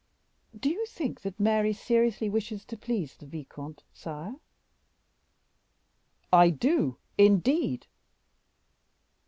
"Do 0.59 0.67
you 0.67 0.87
think 0.87 1.21
that 1.21 1.39
Mary 1.39 1.73
seriously 1.73 2.27
wishes 2.27 2.65
to 2.65 2.75
please 2.75 3.15
the 3.15 3.27
vicomte, 3.27 3.83
sire?" 3.93 4.33
"I 6.33 6.49
do, 6.49 6.97
indeed." 7.19 7.85